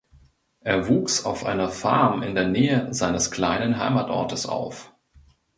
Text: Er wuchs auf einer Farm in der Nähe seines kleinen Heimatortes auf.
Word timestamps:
Er 0.61 0.87
wuchs 0.87 1.25
auf 1.25 1.45
einer 1.45 1.69
Farm 1.69 2.23
in 2.23 2.33
der 2.33 2.47
Nähe 2.47 2.91
seines 2.91 3.29
kleinen 3.29 3.77
Heimatortes 3.77 4.47
auf. 4.47 4.91